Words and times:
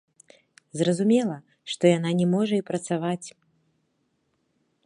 Зразумела, 0.79 1.35
што 1.73 1.83
яна 1.97 2.15
не 2.23 2.27
можа 2.33 2.53
і 2.63 2.67
працаваць. 2.71 3.27